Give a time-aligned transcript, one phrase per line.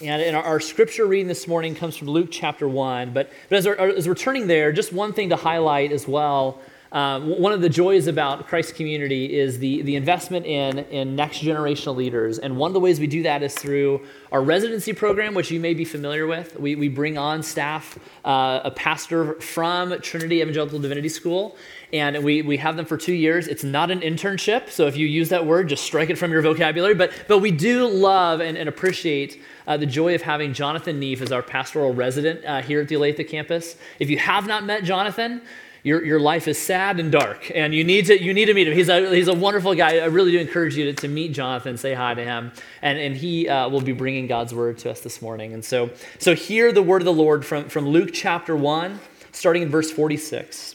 [0.00, 3.12] And our, our, scripture reading this morning comes from Luke chapter 1.
[3.12, 6.60] But, but as, as we're turning there, just one thing to highlight as well.
[6.94, 11.42] Um, one of the joys about Christ community is the, the investment in, in next
[11.42, 12.38] generational leaders.
[12.38, 15.58] And one of the ways we do that is through our residency program, which you
[15.58, 16.58] may be familiar with.
[16.58, 21.56] We, we bring on staff, uh, a pastor from Trinity Evangelical Divinity School,
[21.92, 23.48] and we, we have them for two years.
[23.48, 26.42] It's not an internship, so if you use that word, just strike it from your
[26.42, 26.94] vocabulary.
[26.94, 31.20] But, but we do love and, and appreciate uh, the joy of having Jonathan Neef
[31.20, 33.76] as our pastoral resident uh, here at the Olathe campus.
[33.98, 35.42] If you have not met Jonathan,
[35.84, 38.66] your, your life is sad and dark, and you need to, you need to meet
[38.66, 38.72] him.
[38.72, 39.98] He's a, he's a wonderful guy.
[39.98, 43.14] I really do encourage you to, to meet Jonathan, say hi to him, and, and
[43.14, 45.52] he uh, will be bringing God's word to us this morning.
[45.52, 48.98] And so, so hear the word of the Lord from, from Luke chapter 1,
[49.32, 50.74] starting in verse 46.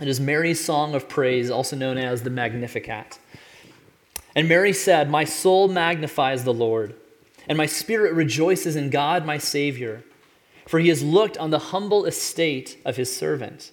[0.00, 3.18] It is Mary's song of praise, also known as the Magnificat.
[4.34, 6.94] And Mary said, My soul magnifies the Lord,
[7.48, 10.04] and my spirit rejoices in God my Savior,
[10.66, 13.72] for he has looked on the humble estate of his servant.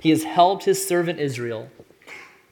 [0.00, 1.70] He has helped his servant Israel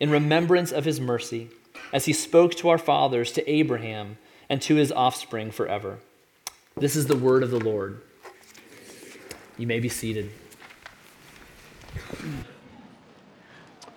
[0.00, 1.48] in remembrance of his mercy,
[1.92, 5.98] as he spoke to our fathers, to Abraham, and to his offspring forever.
[6.76, 8.02] This is the word of the Lord.
[9.58, 10.30] You may be seated.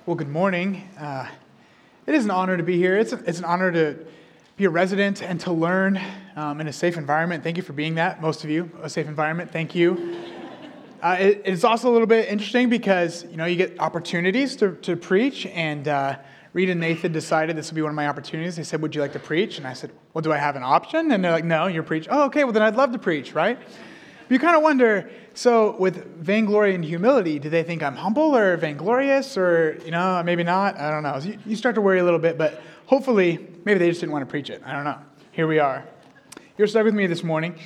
[0.06, 0.88] Well, good morning.
[1.00, 1.28] Uh,
[2.06, 2.98] it is an honor to be here.
[2.98, 4.06] It's, a, it's an honor to
[4.58, 6.00] be a resident and to learn
[6.36, 7.44] um, in a safe environment.
[7.44, 8.70] Thank you for being that, most of you.
[8.84, 9.52] A safe environment.
[9.52, 10.35] Thank you.
[11.06, 14.72] Uh, it, it's also a little bit interesting because you know you get opportunities to,
[14.78, 16.18] to preach, and uh,
[16.54, 18.56] Reed and Nathan decided this would be one of my opportunities.
[18.56, 20.64] They said, "Would you like to preach?" And I said, "Well, do I have an
[20.64, 22.44] option?" And they're like, "No, you're preach." Oh, okay.
[22.44, 23.60] Well, then I'd love to preach, right?
[24.30, 25.12] You kind of wonder.
[25.36, 30.24] So, with vainglory and humility, do they think I'm humble or vainglorious, or you know,
[30.26, 30.80] maybe not?
[30.80, 31.20] I don't know.
[31.20, 34.24] You, you start to worry a little bit, but hopefully, maybe they just didn't want
[34.24, 34.64] to preach it.
[34.66, 34.98] I don't know.
[35.34, 35.86] Here we are.
[36.58, 37.60] You're stuck with me this morning.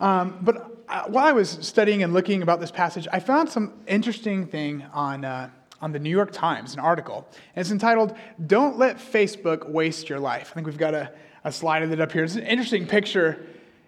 [0.00, 0.71] Um, but
[1.06, 5.24] while I was studying and looking about this passage, I found some interesting thing on,
[5.24, 7.26] uh, on the New York Times, an article.
[7.54, 8.14] And it's entitled,
[8.46, 10.50] Don't Let Facebook Waste Your Life.
[10.52, 11.12] I think we've got a,
[11.44, 12.24] a slide of it up here.
[12.24, 13.44] It's an interesting picture.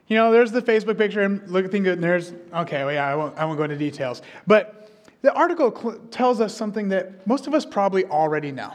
[0.08, 3.08] You know, there's the Facebook picture, and look at the and there's, okay, well, yeah,
[3.08, 4.22] I won't, I won't go into details.
[4.46, 4.90] But
[5.22, 8.72] the article cl- tells us something that most of us probably already know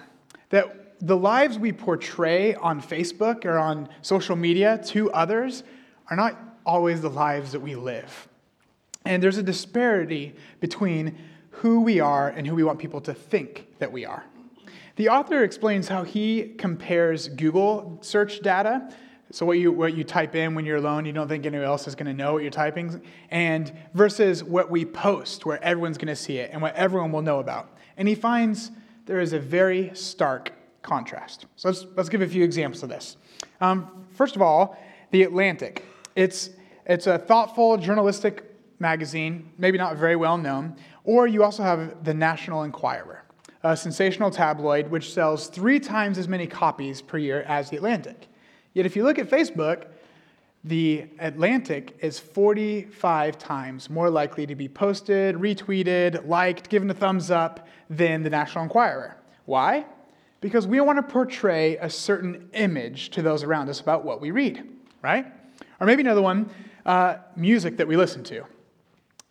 [0.50, 5.64] that the lives we portray on Facebook or on social media to others
[6.10, 8.28] are not always the lives that we live.
[9.06, 11.18] And there's a disparity between
[11.52, 14.24] who we are and who we want people to think that we are.
[14.96, 18.94] The author explains how he compares Google search data.
[19.32, 21.88] So, what you, what you type in when you're alone, you don't think anyone else
[21.88, 26.08] is going to know what you're typing, and versus what we post, where everyone's going
[26.08, 27.78] to see it and what everyone will know about.
[27.96, 28.72] And he finds
[29.06, 31.46] there is a very stark contrast.
[31.56, 33.18] So, let's, let's give a few examples of this.
[33.62, 34.78] Um, first of all,
[35.12, 35.86] The Atlantic.
[36.20, 36.50] It's
[36.86, 38.44] it's a thoughtful journalistic
[38.78, 40.76] magazine, maybe not very well known.
[41.06, 43.24] Or you also have the National Enquirer,
[43.64, 48.28] a sensational tabloid which sells three times as many copies per year as the Atlantic.
[48.74, 49.86] Yet if you look at Facebook,
[50.66, 57.32] the Atlantic is 45 times more likely to be posted, retweeted, liked, given a thumbs
[57.32, 59.16] up than the National Enquirer.
[59.46, 59.86] Why?
[60.42, 64.32] Because we want to portray a certain image to those around us about what we
[64.32, 64.68] read,
[65.02, 65.39] right?
[65.80, 66.50] Or maybe another one
[66.86, 68.44] uh, music that we listen to.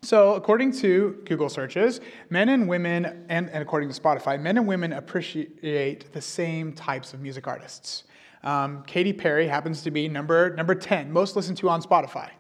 [0.03, 2.01] So, according to Google searches,
[2.31, 7.13] men and women, and, and, according to Spotify, men and women appreciate the same types
[7.15, 8.05] of music artists.
[8.45, 12.31] Um, Katy Perry happens to be number, number 10, most listened to on Spotify.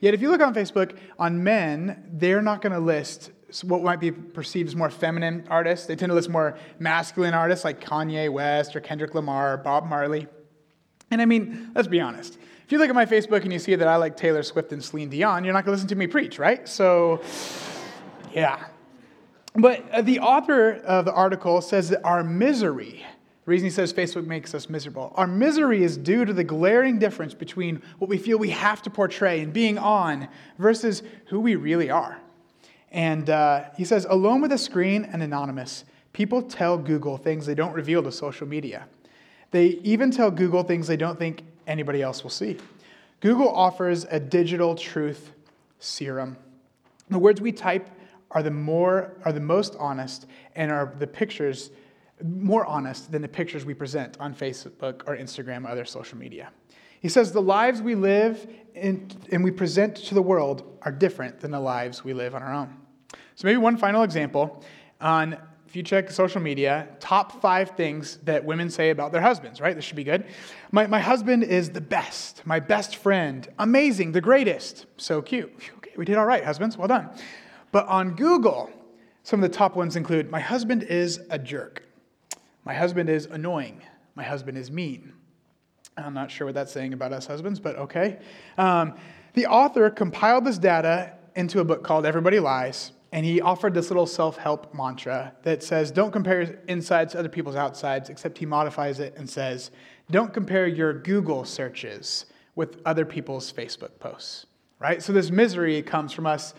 [0.00, 3.30] Yet, if you look on Facebook, on men, they're not going to list
[3.62, 5.86] what might be perceived as more feminine artists.
[5.86, 9.86] They tend to list more masculine artists like Kanye West or Kendrick Lamar, or Bob
[9.86, 10.26] Marley.
[11.12, 12.38] And I mean, let's be honest.
[12.64, 14.82] If you look at my Facebook and you see that I like Taylor Swift and
[14.82, 16.66] Celine Dion, you're not going to listen to me preach, right?
[16.66, 17.20] So,
[18.32, 18.64] yeah.
[19.54, 23.04] But uh, the author of the article says that our misery,
[23.44, 26.98] the reason he says Facebook makes us miserable, our misery is due to the glaring
[26.98, 30.26] difference between what we feel we have to portray and being on
[30.58, 32.18] versus who we really are.
[32.90, 35.84] And uh, he says, alone with a screen and anonymous,
[36.14, 38.86] people tell Google things they don't reveal to social media.
[39.50, 42.58] They even tell Google things they don't think anybody else will see.
[43.20, 45.32] Google offers a digital truth
[45.78, 46.36] serum.
[47.10, 47.88] The words we type
[48.30, 50.26] are the more are the most honest
[50.56, 51.70] and are the pictures
[52.22, 56.50] more honest than the pictures we present on Facebook or Instagram or other social media.
[57.00, 61.40] He says the lives we live in, and we present to the world are different
[61.40, 62.74] than the lives we live on our own.
[63.34, 64.64] So, maybe one final example
[65.00, 65.36] on
[65.74, 69.74] if you check social media, top five things that women say about their husbands, right?
[69.74, 70.24] This should be good.
[70.70, 74.86] My, my husband is the best, my best friend, amazing, the greatest.
[74.98, 75.52] So cute.
[75.78, 76.78] Okay, we did all right, husbands.
[76.78, 77.10] Well done.
[77.72, 78.70] But on Google,
[79.24, 81.82] some of the top ones include My husband is a jerk.
[82.64, 83.82] My husband is annoying.
[84.14, 85.12] My husband is mean.
[85.96, 88.20] I'm not sure what that's saying about us husbands, but okay.
[88.58, 88.94] Um,
[89.32, 93.90] the author compiled this data into a book called Everybody Lies, and he offered this
[93.90, 98.44] little self help mantra that says, Don't compare insides to other people's outsides, except he
[98.44, 99.70] modifies it and says,
[100.10, 102.26] Don't compare your Google searches
[102.56, 104.46] with other people's Facebook posts,
[104.80, 105.00] right?
[105.00, 106.54] So this misery comes from us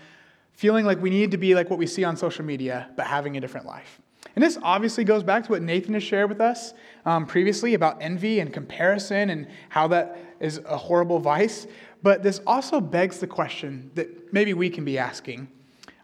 [0.53, 3.35] feeling like we need to be like what we see on social media, but having
[3.35, 3.99] a different life.
[4.33, 6.73] And this obviously goes back to what Nathan has shared with us
[7.05, 11.67] um, previously about envy and comparison and how that is a horrible vice.
[12.01, 15.49] But this also begs the question that maybe we can be asking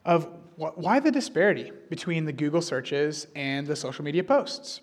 [0.04, 0.27] of
[0.69, 4.81] why the disparity between the Google searches and the social media posts?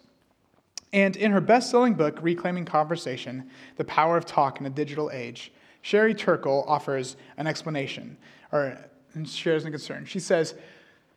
[0.92, 5.10] And in her best selling book, Reclaiming Conversation The Power of Talk in a Digital
[5.12, 5.52] Age,
[5.82, 8.16] Sherry Turkle offers an explanation
[8.50, 8.76] or
[9.24, 10.04] shares a concern.
[10.04, 10.54] She says,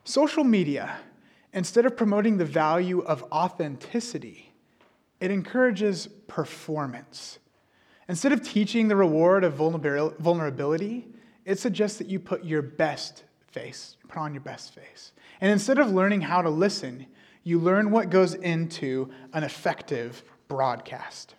[0.04, 0.98] Social media,
[1.54, 4.52] instead of promoting the value of authenticity,
[5.20, 7.40] it encourages performance.
[8.08, 11.08] Instead of teaching the reward of vulnerability,
[11.46, 15.12] it suggests that you put your best face, put on your best face.
[15.40, 17.08] And instead of learning how to listen,
[17.44, 21.36] you learn what goes into an effective broadcast.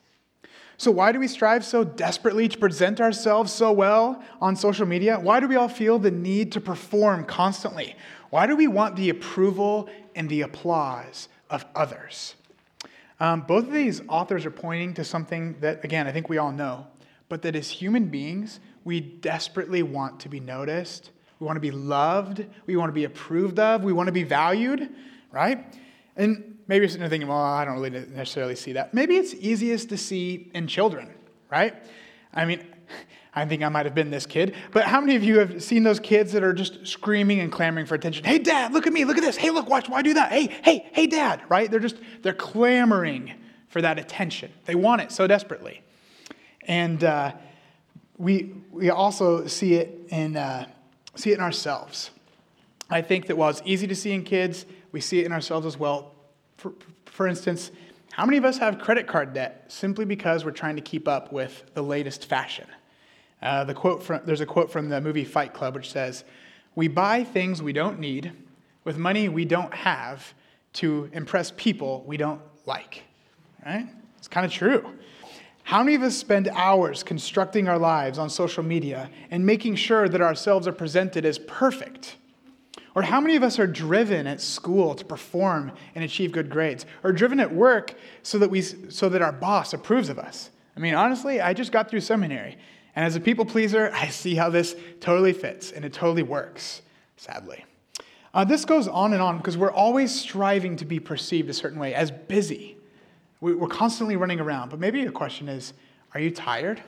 [0.76, 5.18] So, why do we strive so desperately to present ourselves so well on social media?
[5.20, 7.94] Why do we all feel the need to perform constantly?
[8.30, 12.34] Why do we want the approval and the applause of others?
[13.20, 16.50] Um, both of these authors are pointing to something that, again, I think we all
[16.50, 16.88] know,
[17.28, 21.10] but that as human beings, we desperately want to be noticed
[21.42, 22.46] we want to be loved.
[22.66, 23.82] We want to be approved of.
[23.82, 24.88] We want to be valued,
[25.32, 25.76] right?
[26.14, 28.94] And maybe you're sitting there thinking, well, I don't really necessarily see that.
[28.94, 31.10] Maybe it's easiest to see in children,
[31.50, 31.74] right?
[32.32, 32.64] I mean,
[33.34, 35.82] I think I might have been this kid, but how many of you have seen
[35.82, 38.22] those kids that are just screaming and clamoring for attention?
[38.22, 39.36] Hey, dad, look at me, look at this.
[39.36, 40.30] Hey, look, watch, why do that?
[40.30, 41.68] Hey, hey, hey, dad, right?
[41.68, 43.32] They're just, they're clamoring
[43.66, 44.52] for that attention.
[44.66, 45.82] They want it so desperately.
[46.68, 47.32] And uh,
[48.16, 50.68] we, we also see it in, uh,
[51.14, 52.10] see it in ourselves.
[52.90, 55.66] I think that while it's easy to see in kids, we see it in ourselves
[55.66, 56.14] as well.
[56.58, 56.72] For,
[57.06, 57.70] for instance,
[58.12, 61.32] how many of us have credit card debt simply because we're trying to keep up
[61.32, 62.66] with the latest fashion?
[63.40, 66.24] Uh, the quote from, there's a quote from the movie Fight Club which says,
[66.74, 68.32] We buy things we don't need
[68.84, 70.34] with money we don't have
[70.74, 73.02] to impress people we don't like.
[73.64, 73.88] Right?
[74.18, 74.86] It's kind of true.
[75.64, 80.08] How many of us spend hours constructing our lives on social media and making sure
[80.08, 82.16] that ourselves are presented as perfect?
[82.94, 86.84] Or how many of us are driven at school to perform and achieve good grades?
[87.02, 90.50] Or driven at work so that, we, so that our boss approves of us?
[90.76, 92.58] I mean, honestly, I just got through seminary.
[92.94, 96.82] And as a people pleaser, I see how this totally fits and it totally works,
[97.16, 97.64] sadly.
[98.34, 101.78] Uh, this goes on and on because we're always striving to be perceived a certain
[101.78, 102.76] way as busy,
[103.42, 104.70] we're constantly running around.
[104.70, 105.74] But maybe the question is
[106.14, 106.82] are you tired?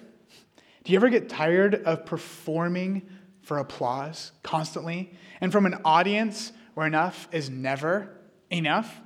[0.85, 3.03] Do you ever get tired of performing
[3.43, 8.09] for applause constantly and from an audience where enough is never
[8.51, 9.01] enough?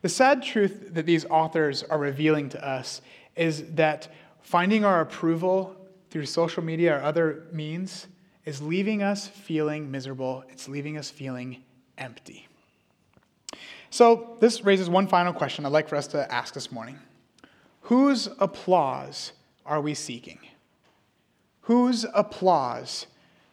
[0.00, 3.02] The sad truth that these authors are revealing to us
[3.36, 5.76] is that finding our approval
[6.10, 8.06] through social media or other means
[8.44, 10.44] is leaving us feeling miserable.
[10.50, 11.62] It's leaving us feeling
[11.98, 12.48] empty.
[13.92, 16.98] So, this raises one final question I'd like for us to ask this morning
[17.82, 19.32] Whose applause
[19.66, 20.38] are we seeking?
[21.60, 23.06] Whose applause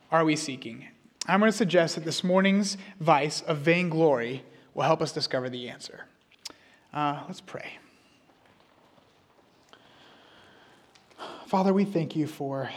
[0.10, 0.88] are we seeking?
[1.28, 4.44] I'm going to suggest that this morning's vice of vainglory
[4.74, 6.06] will help us discover the answer.
[6.94, 7.74] Uh, let's pray.
[11.48, 12.70] Father, we thank you for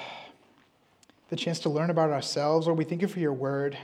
[1.29, 3.79] the chance to learn about ourselves, or we thank you for your word,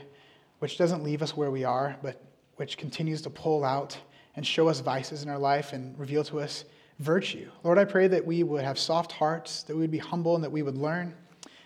[0.59, 2.21] which doesn't leave us where we are, but
[2.59, 3.97] which continues to pull out
[4.37, 6.65] and show us vices in our life and reveal to us
[6.99, 7.49] virtue.
[7.63, 10.45] Lord, I pray that we would have soft hearts, that we would be humble, and
[10.45, 11.15] that we would learn.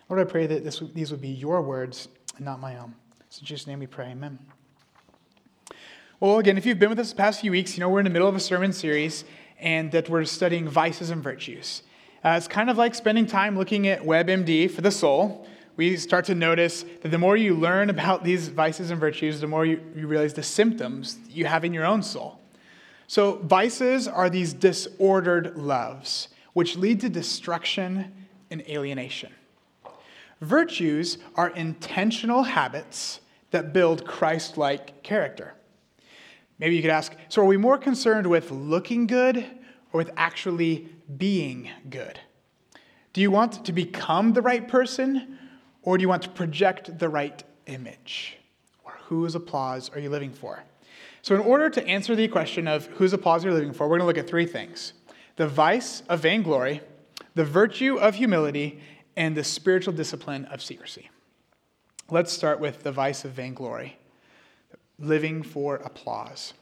[0.08, 2.94] Lord, I pray that this, these would be your words and not my own.
[3.30, 4.38] So in Jesus' name we pray, amen.
[6.20, 8.04] Well, again, if you've been with us the past few weeks, you know we're in
[8.04, 9.24] the middle of a sermon series
[9.58, 11.82] and that we're studying vices and virtues.
[12.24, 15.46] Uh, it's kind of like spending time looking at WebMD for the soul.
[15.76, 19.46] We start to notice that the more you learn about these vices and virtues, the
[19.46, 22.40] more you, you realize the symptoms you have in your own soul.
[23.06, 28.12] So, vices are these disordered loves, which lead to destruction
[28.50, 29.32] and alienation.
[30.40, 35.54] Virtues are intentional habits that build Christ like character.
[36.58, 39.38] Maybe you could ask so, are we more concerned with looking good
[39.92, 42.20] or with actually being good?
[43.12, 45.38] Do you want to become the right person
[45.82, 48.38] or do you want to project the right image?
[48.84, 50.62] Or whose applause are you living for?
[51.22, 54.00] So, in order to answer the question of whose applause you're living for, we're going
[54.00, 54.92] to look at three things
[55.36, 56.80] the vice of vainglory,
[57.34, 58.80] the virtue of humility,
[59.16, 61.10] and the spiritual discipline of secrecy.
[62.10, 63.96] Let's start with the vice of vainglory,
[64.98, 66.54] living for applause.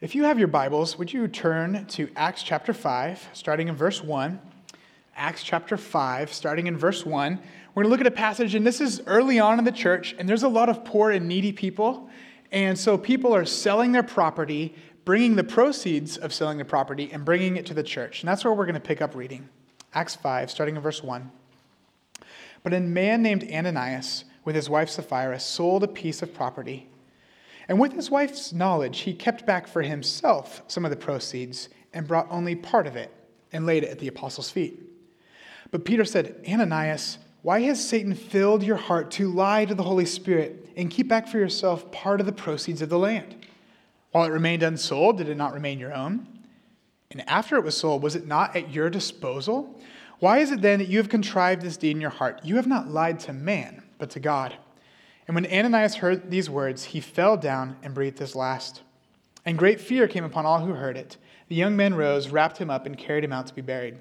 [0.00, 4.02] If you have your Bibles, would you turn to Acts chapter 5, starting in verse
[4.02, 4.40] 1?
[5.16, 7.40] Acts chapter 5, starting in verse 1.
[7.74, 10.14] We're going to look at a passage, and this is early on in the church,
[10.18, 12.10] and there's a lot of poor and needy people.
[12.50, 17.24] And so people are selling their property, bringing the proceeds of selling the property, and
[17.24, 18.22] bringing it to the church.
[18.22, 19.48] And that's where we're going to pick up reading.
[19.94, 21.30] Acts 5, starting in verse 1.
[22.64, 26.88] But a man named Ananias, with his wife Sapphira, sold a piece of property.
[27.68, 32.08] And with his wife's knowledge, he kept back for himself some of the proceeds and
[32.08, 33.12] brought only part of it
[33.52, 34.80] and laid it at the apostles' feet.
[35.70, 40.06] But Peter said, Ananias, why has Satan filled your heart to lie to the Holy
[40.06, 43.34] Spirit and keep back for yourself part of the proceeds of the land?
[44.12, 46.26] While it remained unsold, did it not remain your own?
[47.10, 49.78] And after it was sold, was it not at your disposal?
[50.20, 52.40] Why is it then that you have contrived this deed in your heart?
[52.44, 54.54] You have not lied to man, but to God.
[55.26, 58.82] And when Ananias heard these words, he fell down and breathed his last.
[59.44, 61.16] And great fear came upon all who heard it.
[61.48, 63.98] The young men rose, wrapped him up, and carried him out to be buried.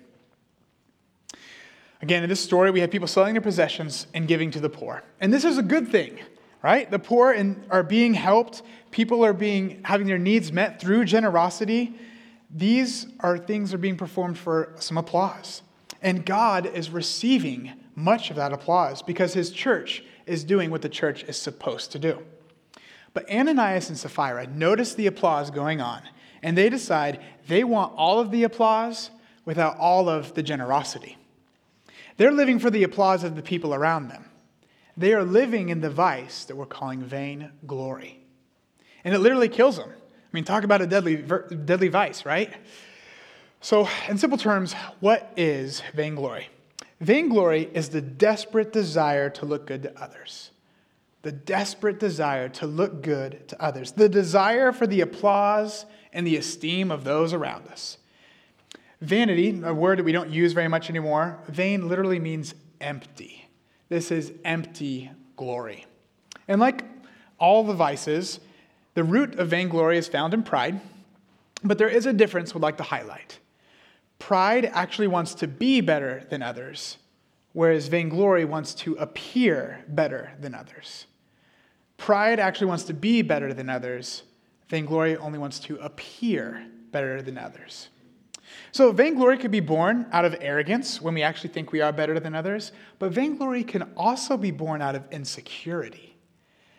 [2.04, 5.04] Again, in this story, we have people selling their possessions and giving to the poor.
[5.22, 6.20] And this is a good thing,
[6.62, 6.92] right?
[6.92, 7.34] The poor
[7.70, 11.94] are being helped, people are being having their needs met through generosity.
[12.54, 15.62] These are things that are being performed for some applause.
[16.02, 20.90] And God is receiving much of that applause because his church is doing what the
[20.90, 22.22] church is supposed to do.
[23.14, 26.02] But Ananias and Sapphira notice the applause going on,
[26.42, 29.10] and they decide they want all of the applause
[29.46, 31.18] without all of the generosity.
[32.18, 34.26] They're living for the applause of the people around them.
[34.96, 38.20] They are living in the vice that we're calling vain glory.
[39.04, 39.90] And it literally kills them.
[39.90, 42.54] I mean, talk about a deadly, deadly vice, right?
[43.62, 46.50] So, in simple terms, what is vainglory?
[47.00, 50.52] Vainglory is the desperate desire to look good to others.
[51.22, 53.94] The desperate desire to look good to others.
[53.94, 57.98] The desire for the applause and the esteem of those around us.
[59.04, 63.50] Vanity, a word that we don't use very much anymore, vain literally means empty.
[63.90, 65.86] This is empty glory.
[66.48, 66.86] And like
[67.38, 68.40] all the vices,
[68.94, 70.80] the root of vainglory is found in pride,
[71.66, 73.40] but there is a difference we'd like to highlight.
[74.20, 76.98] Pride actually wants to be better than others,
[77.52, 81.08] whereas vainglory wants to appear better than others.
[81.98, 84.24] Pride actually wants to be better than others,
[84.70, 87.90] vainglory only wants to appear better than others.
[88.74, 92.20] So, vainglory could be born out of arrogance when we actually think we are better
[92.20, 96.18] than others, but vainglory can also be born out of insecurity.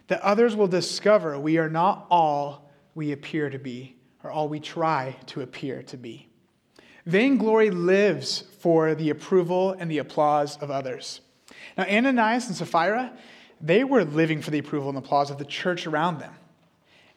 [0.09, 4.59] That others will discover we are not all we appear to be, or all we
[4.59, 6.29] try to appear to be.
[7.07, 11.21] Vainglory lives for the approval and the applause of others.
[11.79, 13.17] Now, Ananias and Sapphira,
[13.61, 16.35] they were living for the approval and applause of the church around them.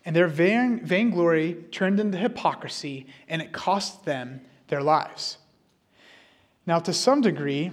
[0.06, 5.38] And their vain, vainglory turned into hypocrisy, and it cost them their lives.
[6.66, 7.72] Now, to some degree,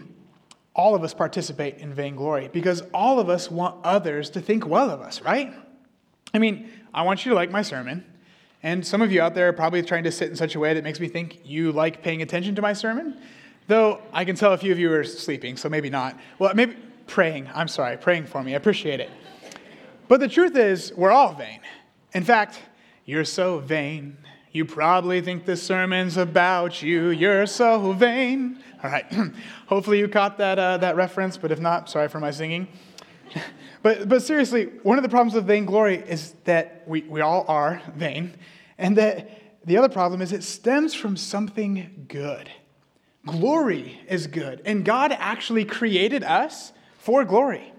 [0.75, 4.91] all of us participate in vainglory because all of us want others to think well
[4.91, 5.53] of us, right?
[6.33, 8.05] I mean, I want you to like my sermon.
[8.63, 10.75] And some of you out there are probably trying to sit in such a way
[10.75, 13.19] that makes me think you like paying attention to my sermon.
[13.67, 16.19] Though I can tell a few of you are sleeping, so maybe not.
[16.39, 17.49] Well, maybe praying.
[17.55, 18.55] I'm sorry, praying for me.
[18.55, 19.11] I appreciate it.
[20.09, 21.61] But the truth is, we're all vain.
[22.15, 22.61] In fact,
[23.05, 24.17] you're so vain
[24.55, 27.09] you probably think this sermon's about you.
[27.09, 28.63] You're so vain.
[28.85, 29.05] All right.
[29.67, 32.69] Hopefully you caught that, uh, that reference, but if not, sorry for my singing.
[33.83, 37.83] but, but seriously, one of the problems with vainglory is that we, we all are
[37.97, 38.33] vain,
[38.79, 42.49] and that the other problem is it stems from something good.
[43.27, 47.73] Glory is good, and God actually created us for glory.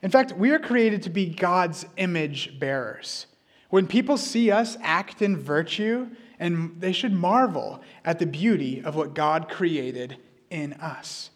[0.00, 3.26] In fact, we are created to be God's image bearers.
[3.74, 6.06] When people see us act in virtue,
[6.38, 10.16] and they should marvel at the beauty of what God created
[10.48, 11.30] in us.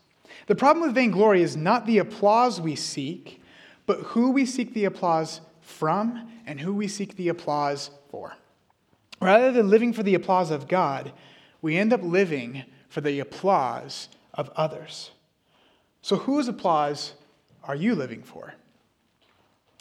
[0.47, 3.43] The problem with vainglory is not the applause we seek,
[3.87, 8.37] but who we seek the applause from and who we seek the applause for.
[9.21, 11.11] Rather than living for the applause of God,
[11.61, 15.11] we end up living for the applause of others.
[16.03, 17.15] So, whose applause
[17.65, 18.55] are you living for?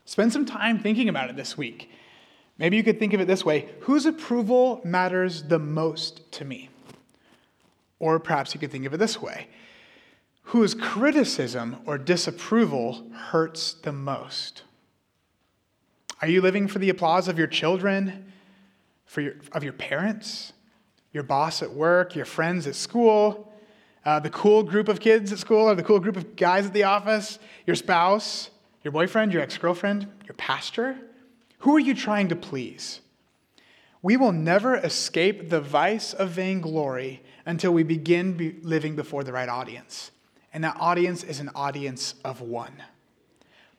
[0.05, 1.91] Spend some time thinking about it this week.
[2.57, 6.69] Maybe you could think of it this way whose approval matters the most to me?
[7.99, 9.47] Or perhaps you could think of it this way
[10.47, 14.63] whose criticism or disapproval hurts the most?
[16.21, 18.31] Are you living for the applause of your children,
[19.05, 20.53] for your, of your parents,
[21.11, 23.51] your boss at work, your friends at school,
[24.05, 26.73] uh, the cool group of kids at school, or the cool group of guys at
[26.73, 28.49] the office, your spouse,
[28.83, 30.97] your boyfriend, your ex girlfriend, your pastor?
[31.59, 33.01] Who are you trying to please?
[34.01, 39.33] We will never escape the vice of vainglory until we begin be living before the
[39.33, 40.11] right audience.
[40.53, 42.83] And that audience is an audience of one.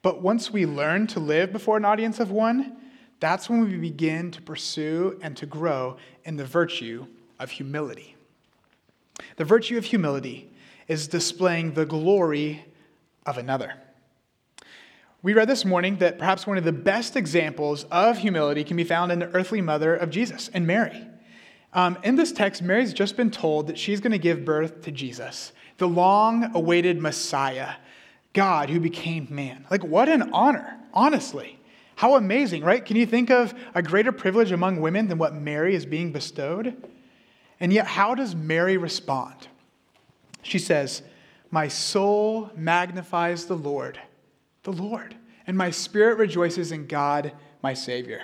[0.03, 2.77] But once we learn to live before an audience of one,
[3.21, 7.07] that's when we begin to pursue and to grow in the virtue
[7.39, 8.17] of humility.
[9.37, 10.51] The virtue of humility
[10.87, 12.65] is displaying the glory
[13.27, 13.75] of another.
[15.21, 18.85] We read this morning that perhaps one of the best examples of humility can be
[18.85, 21.09] found in the earthly mother of Jesus, in Mary.
[21.73, 24.93] Um, in this text, Mary's just been told that she's going to give birth to
[24.93, 27.75] Jesus, the long awaited Messiah,
[28.33, 29.67] God who became man.
[29.73, 31.59] Like, what an honor, honestly.
[31.97, 32.85] How amazing, right?
[32.85, 36.81] Can you think of a greater privilege among women than what Mary is being bestowed?
[37.59, 39.49] And yet, how does Mary respond?
[40.43, 41.03] She says,
[41.51, 43.99] My soul magnifies the Lord
[44.73, 47.33] the Lord, and my spirit rejoices in God,
[47.63, 48.23] my Savior.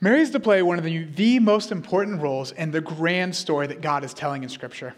[0.00, 3.66] Mary is to play one of the, the most important roles in the grand story
[3.66, 4.94] that God is telling in Scripture.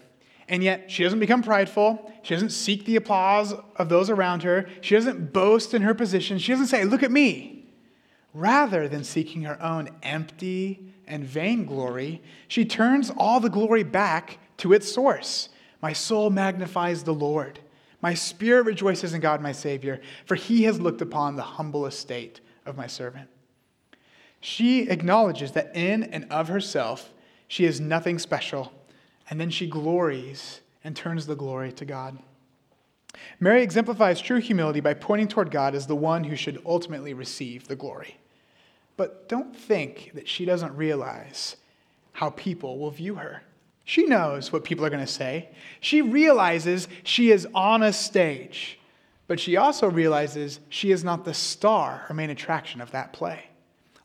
[0.49, 2.11] And yet, she doesn't become prideful.
[2.23, 4.67] She doesn't seek the applause of those around her.
[4.81, 6.39] She doesn't boast in her position.
[6.39, 7.69] She doesn't say, Look at me.
[8.33, 14.39] Rather than seeking her own empty and vain glory, she turns all the glory back
[14.57, 15.49] to its source.
[15.81, 17.59] My soul magnifies the Lord.
[18.01, 22.39] My spirit rejoices in God, my Savior, for he has looked upon the humble estate
[22.65, 23.29] of my servant.
[24.39, 27.11] She acknowledges that in and of herself,
[27.47, 28.71] she is nothing special,
[29.29, 32.17] and then she glories and turns the glory to God.
[33.39, 37.67] Mary exemplifies true humility by pointing toward God as the one who should ultimately receive
[37.67, 38.17] the glory.
[38.95, 41.55] But don't think that she doesn't realize
[42.13, 43.41] how people will view her.
[43.89, 45.49] She knows what people are going to say.
[45.79, 48.79] She realizes she is on a stage,
[49.25, 53.45] but she also realizes she is not the star or main attraction of that play.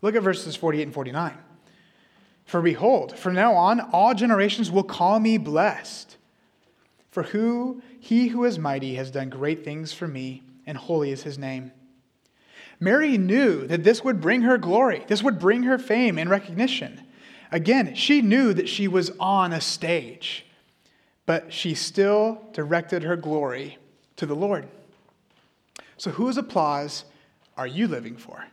[0.01, 1.37] Look at verses 48 and 49.
[2.47, 6.17] For behold, from now on, all generations will call me blessed.
[7.11, 11.25] For who he who is mighty has done great things for me, and holy is
[11.25, 11.73] his name.
[12.81, 17.03] Mary knew that this would bring her glory, this would bring her fame and recognition.
[17.55, 20.45] Again, she knew that she was on a stage,
[21.25, 23.79] but she still directed her glory
[24.17, 24.67] to the Lord.
[25.97, 27.05] So, whose applause
[27.57, 28.45] are you living for?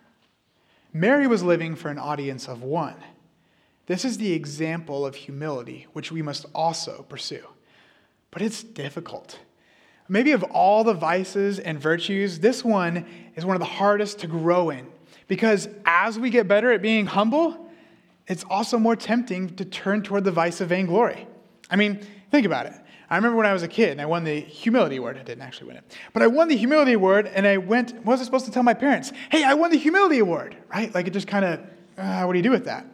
[0.94, 2.94] Mary was living for an audience of one.
[3.88, 7.48] This is the example of humility, which we must also pursue.
[8.30, 9.40] But it's difficult.
[10.10, 14.28] Maybe of all the vices and virtues, this one is one of the hardest to
[14.28, 14.86] grow in.
[15.28, 17.71] Because as we get better at being humble,
[18.28, 21.28] it's also more tempting to turn toward the vice of vainglory.
[21.70, 22.74] I mean, think about it.
[23.10, 25.18] I remember when I was a kid and I won the humility award.
[25.18, 25.98] I didn't actually win it.
[26.14, 28.64] But I won the humility award and I went, what was I supposed to tell
[28.64, 29.12] my parents?
[29.30, 30.94] Hey, I won the humility award, right?
[30.96, 31.60] Like it just kind of,
[31.98, 32.86] uh, what do you do with that?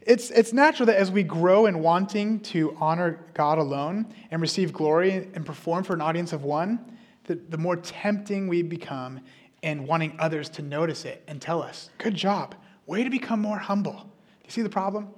[0.00, 4.72] It's, it's natural that as we grow in wanting to honor God alone and receive
[4.72, 9.20] glory and perform for an audience of one, the, the more tempting we become
[9.60, 12.54] in wanting others to notice it and tell us, good job,
[12.86, 14.07] way to become more humble.
[14.48, 15.08] You see the problem?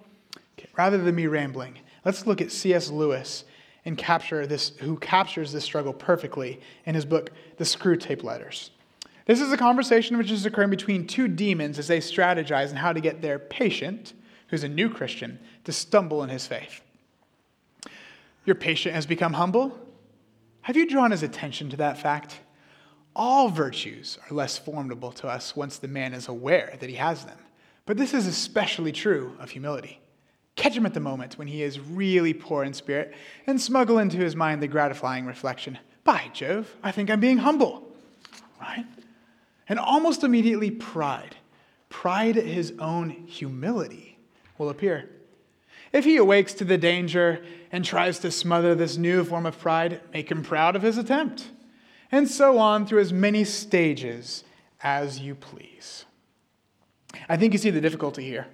[0.59, 2.91] Okay, rather than me rambling, let's look at C.S.
[2.91, 3.45] Lewis
[3.85, 8.73] and capture this, who captures this struggle perfectly in his book, The Screwtape Letters.
[9.27, 12.93] This is a conversation which is occurring between two demons as they strategize on how
[12.93, 14.15] to get their patient,
[14.49, 16.81] who's a new Christian, to stumble in his faith.
[18.45, 19.79] Your patient has become humble.
[20.63, 22.41] Have you drawn his attention to that fact?
[23.15, 27.25] All virtues are less formidable to us once the man is aware that he has
[27.25, 27.39] them.
[27.87, 30.01] But this is especially true of humility.
[30.57, 33.15] Catch him at the moment when he is really poor in spirit
[33.47, 37.89] and smuggle into his mind the gratifying reflection By Jove, I think I'm being humble.
[38.61, 38.85] Right?
[39.69, 41.37] And almost immediately, pride,
[41.89, 44.19] pride at his own humility,
[44.59, 45.09] will appear.
[45.93, 50.01] If he awakes to the danger and tries to smother this new form of pride,
[50.13, 51.49] make him proud of his attempt.
[52.13, 54.45] And so on through as many stages
[54.83, 56.05] as you please.
[57.29, 58.47] I think you see the difficulty here.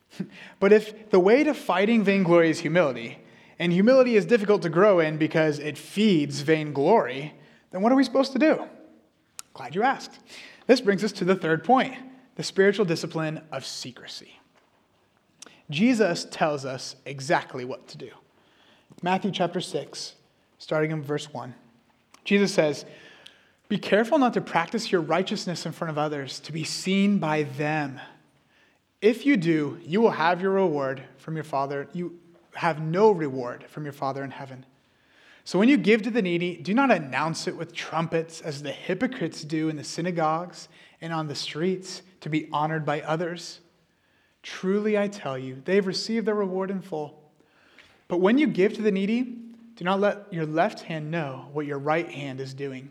[0.60, 3.18] but if the way to fighting vainglory is humility,
[3.58, 7.34] and humility is difficult to grow in because it feeds vainglory,
[7.70, 8.64] then what are we supposed to do?
[9.54, 10.18] Glad you asked.
[10.66, 11.94] This brings us to the third point
[12.34, 14.40] the spiritual discipline of secrecy.
[15.68, 18.10] Jesus tells us exactly what to do.
[19.02, 20.14] Matthew chapter 6,
[20.58, 21.54] starting in verse 1.
[22.24, 22.84] Jesus says,
[23.72, 27.44] Be careful not to practice your righteousness in front of others, to be seen by
[27.44, 27.98] them.
[29.00, 31.88] If you do, you will have your reward from your Father.
[31.94, 32.18] You
[32.52, 34.66] have no reward from your Father in heaven.
[35.44, 38.72] So when you give to the needy, do not announce it with trumpets as the
[38.72, 40.68] hypocrites do in the synagogues
[41.00, 43.60] and on the streets to be honored by others.
[44.42, 47.22] Truly, I tell you, they've received their reward in full.
[48.06, 49.22] But when you give to the needy,
[49.76, 52.90] do not let your left hand know what your right hand is doing,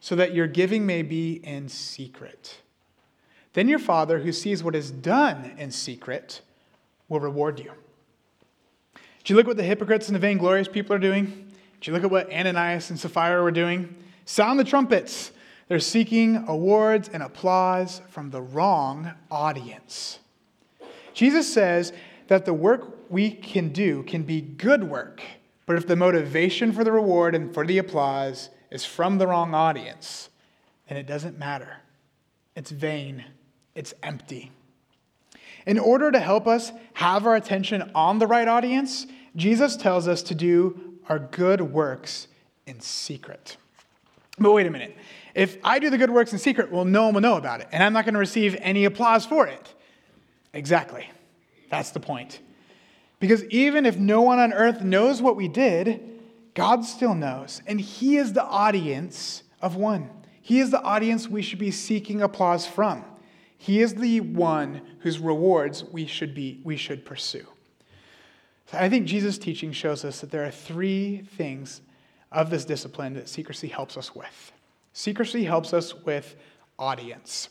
[0.00, 2.58] so that your giving may be in secret.
[3.52, 6.42] Then your Father, who sees what is done in secret,
[7.08, 7.72] will reward you.
[9.24, 11.50] Do you look at what the hypocrites and the vainglorious people are doing?
[11.80, 13.94] Do you look at what Ananias and Sapphira were doing?
[14.24, 15.32] Sound the trumpets.
[15.68, 20.18] They're seeking awards and applause from the wrong audience.
[21.12, 21.92] Jesus says
[22.28, 25.22] that the work we can do can be good work,
[25.66, 29.54] but if the motivation for the reward and for the applause is from the wrong
[29.54, 30.28] audience,
[30.88, 31.78] then it doesn't matter.
[32.54, 33.24] It's vain
[33.78, 34.50] it's empty.
[35.64, 40.20] In order to help us have our attention on the right audience, Jesus tells us
[40.24, 42.26] to do our good works
[42.66, 43.56] in secret.
[44.36, 44.96] But wait a minute.
[45.32, 47.68] If I do the good works in secret, well, no one will know about it,
[47.70, 49.74] and I'm not going to receive any applause for it.
[50.52, 51.08] Exactly.
[51.70, 52.40] That's the point.
[53.20, 56.17] Because even if no one on earth knows what we did,
[56.58, 60.10] God still knows, and He is the audience of one.
[60.42, 63.04] He is the audience we should be seeking applause from.
[63.56, 67.46] He is the one whose rewards we should, be, we should pursue.
[68.72, 71.80] I think Jesus' teaching shows us that there are three things
[72.32, 74.50] of this discipline that secrecy helps us with.
[74.92, 76.34] Secrecy helps us with
[76.76, 77.50] audience.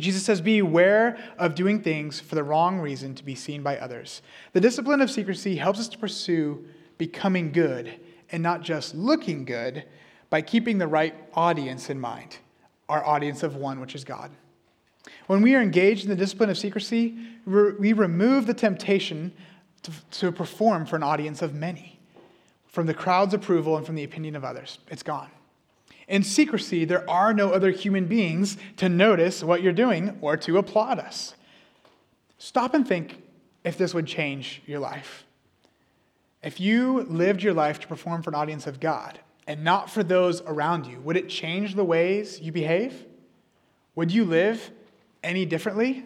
[0.00, 4.20] Jesus says, Beware of doing things for the wrong reason to be seen by others.
[4.52, 6.66] The discipline of secrecy helps us to pursue
[7.00, 7.98] becoming good
[8.30, 9.84] and not just looking good
[10.28, 12.36] by keeping the right audience in mind,
[12.90, 14.30] our audience of one, which is God.
[15.26, 19.32] When we are engaged in the discipline of secrecy, we remove the temptation
[19.82, 21.98] to, to perform for an audience of many,
[22.68, 24.78] from the crowd's approval and from the opinion of others.
[24.88, 25.30] It's gone.
[26.06, 30.58] In secrecy, there are no other human beings to notice what you're doing or to
[30.58, 31.34] applaud us.
[32.36, 33.22] Stop and think
[33.64, 35.24] if this would change your life.
[36.42, 40.02] If you lived your life to perform for an audience of God and not for
[40.02, 43.06] those around you, would it change the ways you behave?
[43.94, 44.70] Would you live
[45.22, 46.04] any differently?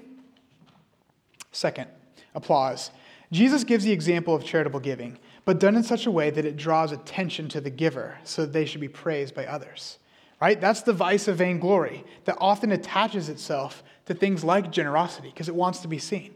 [1.53, 1.89] Second,
[2.35, 2.91] applause.
[3.31, 6.57] Jesus gives the example of charitable giving, but done in such a way that it
[6.57, 9.99] draws attention to the giver so that they should be praised by others.
[10.41, 10.61] Right?
[10.61, 15.55] That's the vice of vainglory that often attaches itself to things like generosity because it
[15.55, 16.34] wants to be seen.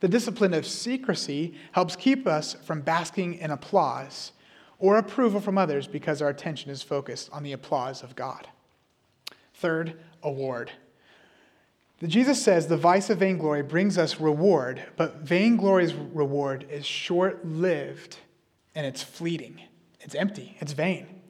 [0.00, 4.32] The discipline of secrecy helps keep us from basking in applause
[4.78, 8.48] or approval from others because our attention is focused on the applause of God.
[9.54, 10.72] Third, award.
[12.06, 18.16] Jesus says the vice of vainglory brings us reward, but vainglory's reward is short lived
[18.74, 19.60] and it's fleeting.
[20.00, 21.20] It's empty, it's vain.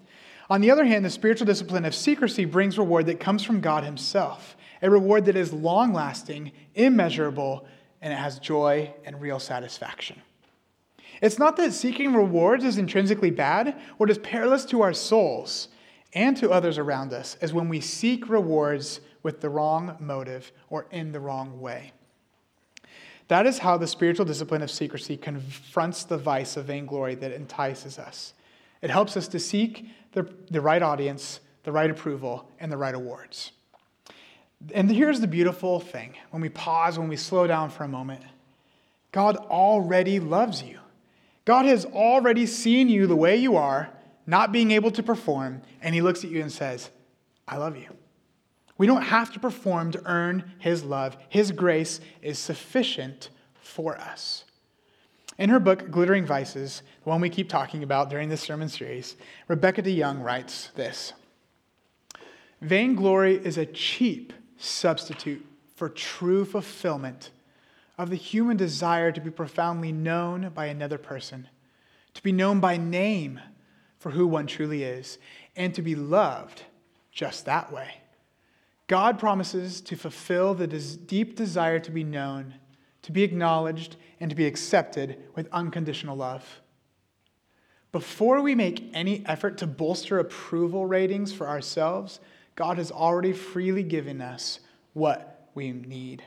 [0.48, 3.82] On the other hand, the spiritual discipline of secrecy brings reward that comes from God
[3.82, 7.66] Himself, a reward that is long lasting, immeasurable,
[8.00, 10.20] and it has joy and real satisfaction.
[11.20, 13.78] It's not that seeking rewards is intrinsically bad.
[13.98, 15.68] What is perilous to our souls
[16.14, 20.86] and to others around us is when we seek rewards with the wrong motive or
[20.90, 21.92] in the wrong way.
[23.28, 27.98] That is how the spiritual discipline of secrecy confronts the vice of vainglory that entices
[27.98, 28.34] us.
[28.82, 32.94] It helps us to seek the, the right audience, the right approval, and the right
[32.94, 33.52] awards.
[34.74, 38.22] And here's the beautiful thing when we pause, when we slow down for a moment
[39.12, 40.78] God already loves you.
[41.44, 43.90] God has already seen you the way you are,
[44.26, 46.90] not being able to perform, and He looks at you and says,
[47.48, 47.88] I love you.
[48.78, 51.16] We don't have to perform to earn His love.
[51.28, 54.44] His grace is sufficient for us.
[55.38, 59.16] In her book, Glittering Vices, the one we keep talking about during this sermon series,
[59.48, 61.14] Rebecca DeYoung writes this
[62.60, 65.44] Vainglory is a cheap substitute
[65.74, 67.30] for true fulfillment
[67.98, 71.48] of the human desire to be profoundly known by another person,
[72.14, 73.40] to be known by name
[73.98, 75.18] for who one truly is,
[75.56, 76.62] and to be loved
[77.12, 77.94] just that way.
[78.86, 82.54] God promises to fulfill the des- deep desire to be known,
[83.02, 86.60] to be acknowledged, and to be accepted with unconditional love.
[87.92, 92.20] Before we make any effort to bolster approval ratings for ourselves,
[92.56, 94.60] God has already freely given us
[94.92, 96.22] what we need.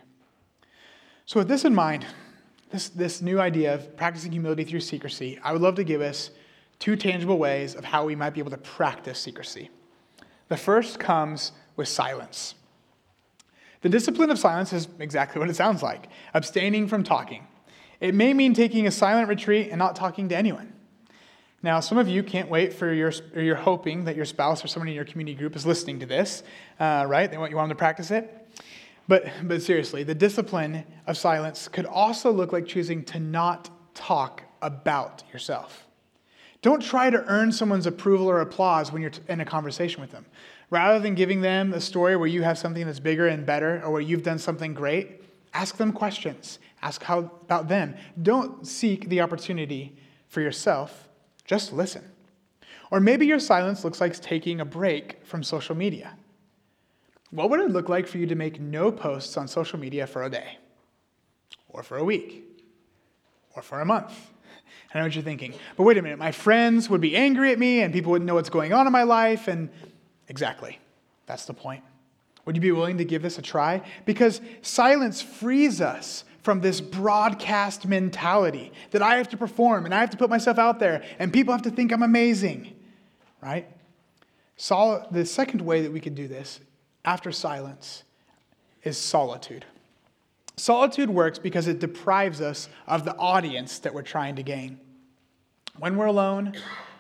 [1.26, 2.06] So, with this in mind,
[2.72, 6.32] this, this new idea of practicing humility through secrecy, I would love to give us
[6.80, 9.70] two tangible ways of how we might be able to practice secrecy.
[10.50, 12.56] The first comes with silence.
[13.82, 17.48] The discipline of silence is exactly what it sounds like abstaining from talking.
[18.00, 20.74] It may mean taking a silent retreat and not talking to anyone.
[21.64, 24.68] Now, some of you can't wait for your, or you're hoping that your spouse or
[24.68, 26.44] someone in your community group is listening to this,
[26.78, 27.32] uh, right?
[27.32, 28.30] They want you want them to practice it.
[29.08, 34.44] But, but seriously, the discipline of silence could also look like choosing to not talk
[34.62, 35.88] about yourself.
[36.62, 40.26] Don't try to earn someone's approval or applause when you're in a conversation with them.
[40.70, 43.92] Rather than giving them a story where you have something that's bigger and better or
[43.92, 45.22] where you've done something great,
[45.54, 46.60] ask them questions.
[46.82, 47.96] Ask how about them.
[48.22, 49.96] Don't seek the opportunity
[50.28, 51.10] for yourself
[51.46, 52.04] just listen.
[52.92, 56.16] Or maybe your silence looks like taking a break from social media.
[57.32, 60.24] What would it look like for you to make no posts on social media for
[60.24, 60.60] a day?
[61.68, 62.44] Or for a week?
[63.56, 64.14] Or for a month?
[64.94, 65.56] I know what you're thinking.
[65.76, 68.36] But wait a minute, my friends would be angry at me and people wouldn't know
[68.36, 69.48] what's going on in my life.
[69.48, 69.70] And
[70.28, 70.80] exactly,
[71.26, 71.84] that's the point.
[72.46, 73.82] Would you be willing to give this a try?
[74.06, 80.02] Because silence frees us from this broadcast mentality that I have to perform and I
[80.02, 82.76] have to put myself out there and people have to think I'm amazing,
[83.42, 83.68] right?
[84.58, 86.60] Sol- the second way that we can do this
[87.06, 88.04] after silence
[88.84, 89.66] is solitude.
[90.58, 94.80] Solitude works because it deprives us of the audience that we're trying to gain.
[95.80, 96.54] When we're alone,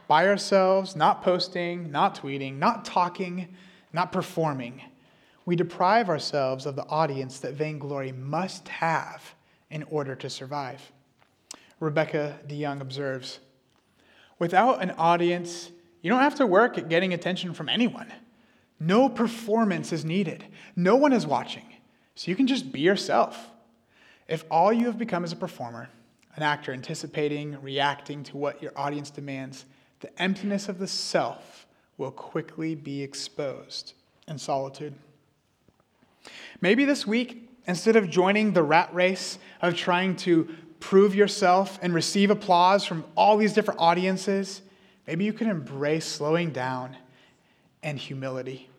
[0.07, 3.49] by ourselves, not posting, not tweeting, not talking,
[3.91, 4.81] not performing,
[5.45, 9.35] we deprive ourselves of the audience that vainglory must have
[9.69, 10.91] in order to survive.
[11.79, 13.39] Rebecca DeYoung observes
[14.39, 18.11] Without an audience, you don't have to work at getting attention from anyone.
[18.79, 21.65] No performance is needed, no one is watching,
[22.15, 23.49] so you can just be yourself.
[24.27, 25.89] If all you have become is a performer,
[26.35, 29.65] an actor anticipating, reacting to what your audience demands,
[29.99, 31.65] the emptiness of the self
[31.97, 33.93] will quickly be exposed
[34.27, 34.93] in solitude.
[36.61, 41.93] Maybe this week, instead of joining the rat race of trying to prove yourself and
[41.93, 44.61] receive applause from all these different audiences,
[45.07, 46.97] maybe you can embrace slowing down
[47.81, 48.69] and humility.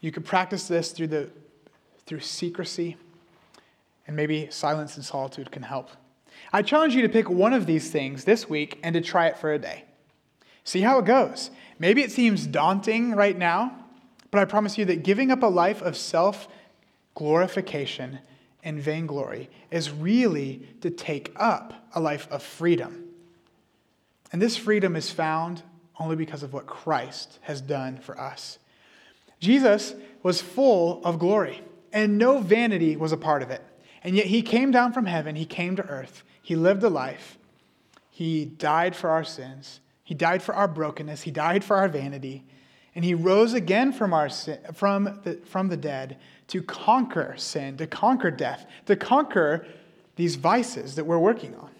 [0.00, 1.30] You could practice this through, the,
[2.06, 2.96] through secrecy,
[4.06, 5.90] and maybe silence and solitude can help.
[6.52, 9.38] I challenge you to pick one of these things this week and to try it
[9.38, 9.84] for a day.
[10.64, 11.50] See how it goes.
[11.78, 13.76] Maybe it seems daunting right now,
[14.30, 16.48] but I promise you that giving up a life of self
[17.14, 18.18] glorification
[18.62, 23.04] and vainglory is really to take up a life of freedom.
[24.32, 25.62] And this freedom is found
[25.98, 28.58] only because of what Christ has done for us.
[29.38, 31.60] Jesus was full of glory,
[31.92, 33.62] and no vanity was a part of it.
[34.02, 37.38] And yet he came down from heaven, he came to earth, he lived a life,
[38.10, 42.44] he died for our sins, he died for our brokenness, he died for our vanity,
[42.94, 47.76] and he rose again from, our sin, from, the, from the dead to conquer sin,
[47.76, 49.66] to conquer death, to conquer
[50.16, 51.70] these vices that we're working on.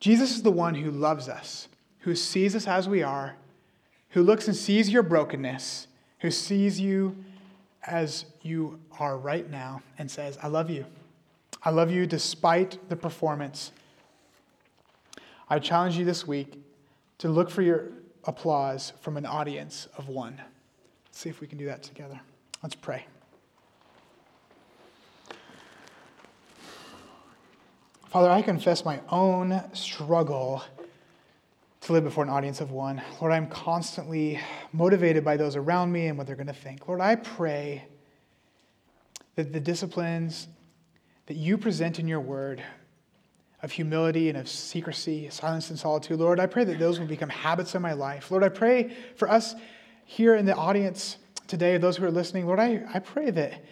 [0.00, 1.68] Jesus is the one who loves us,
[2.00, 3.36] who sees us as we are,
[4.10, 5.88] who looks and sees your brokenness,
[6.20, 7.16] who sees you
[7.82, 10.84] as you are right now and says, I love you.
[11.62, 13.72] I love you despite the performance.
[15.48, 16.62] I challenge you this week
[17.18, 17.90] to look for your
[18.26, 20.40] applause from an audience of one.
[21.06, 22.20] Let's see if we can do that together.
[22.62, 23.06] Let's pray.
[28.08, 30.62] Father, I confess my own struggle
[31.82, 33.00] to live before an audience of one.
[33.20, 34.40] Lord, I'm constantly
[34.72, 36.88] motivated by those around me and what they're going to think.
[36.88, 37.84] Lord, I pray
[39.36, 40.48] that the disciplines
[41.26, 42.62] that you present in your word
[43.66, 47.28] of humility and of secrecy, silence and solitude, Lord, I pray that those will become
[47.28, 48.30] habits in my life.
[48.30, 49.56] Lord, I pray for us
[50.04, 51.16] here in the audience
[51.48, 53.64] today, those who are listening, Lord, I, I pray that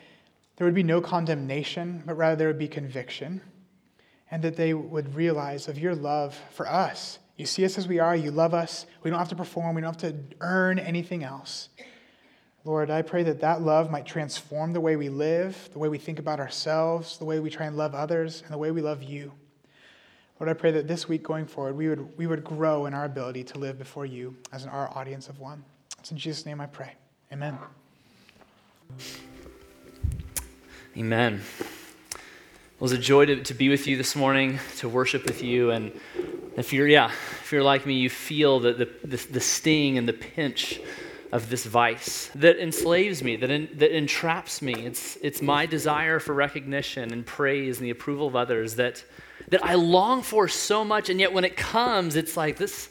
[0.57, 3.41] there would be no condemnation, but rather there would be conviction
[4.33, 7.21] and that they would realize of your love for us.
[7.37, 8.87] You see us as we are, you love us.
[9.05, 11.69] We don't have to perform, we don't have to earn anything else.
[12.65, 15.99] Lord, I pray that that love might transform the way we live, the way we
[15.99, 19.01] think about ourselves, the way we try and love others, and the way we love
[19.01, 19.31] you.
[20.41, 23.05] Lord, I pray that this week going forward, we would, we would grow in our
[23.05, 25.63] ability to live before you as our audience of one.
[26.01, 26.93] It's in Jesus' name I pray.
[27.33, 27.57] Amen.
[30.97, 31.41] Amen.
[32.11, 35.71] It was a joy to, to be with you this morning, to worship with you.
[35.71, 35.93] And
[36.57, 40.09] if you're, yeah, if you're like me, you feel the, the, the, the sting and
[40.09, 40.81] the pinch
[41.31, 44.75] of this vice that enslaves me, that, that entraps me.
[44.75, 49.05] It's, it's my desire for recognition and praise and the approval of others that,
[49.49, 52.89] that I long for so much, and yet when it comes, it's like this,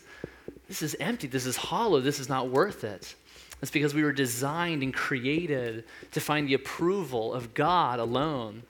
[0.68, 3.16] this is empty, this is hollow, this is not worth it.
[3.62, 8.64] It's because we were designed and created to find the approval of God alone,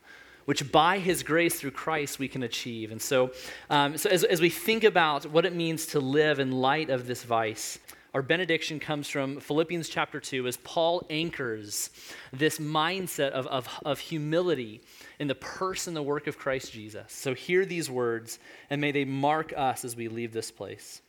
[0.46, 2.92] which by His grace through Christ we can achieve.
[2.92, 3.32] And so,
[3.72, 7.08] um, so as, as we think about what it means to live in light of
[7.08, 7.80] this vice,
[8.14, 11.90] our benediction comes from Philippians chapter 2 as Paul anchors
[12.32, 14.82] this mindset of, of, of humility
[15.18, 17.12] in the person, the work of Christ Jesus.
[17.12, 18.38] So hear these words,
[18.70, 21.02] and may they mark us as we leave this place.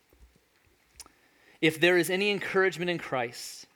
[1.60, 3.66] If there is any encouragement in Christ,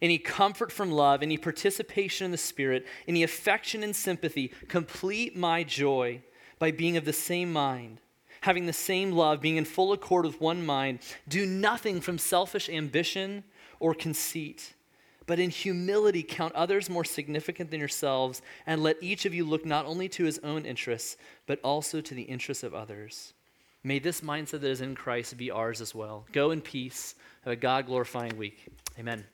[0.00, 5.62] any comfort from love, any participation in the Spirit, any affection and sympathy, complete my
[5.62, 6.22] joy
[6.58, 8.00] by being of the same mind
[8.40, 12.68] having the same love, being in full accord with one mind, do nothing from selfish
[12.68, 13.44] ambition
[13.80, 14.74] or conceit,
[15.26, 19.64] but in humility count others more significant than yourselves, and let each of you look
[19.64, 23.34] not only to his own interests, but also to the interests of others.
[23.84, 26.26] May this mindset that is in Christ be ours as well.
[26.32, 27.14] Go in peace.
[27.44, 28.66] Have a God glorifying week.
[28.98, 29.24] Amen.